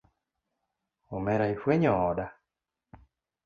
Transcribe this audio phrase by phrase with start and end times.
[1.15, 2.25] Omera ifwenyo oda.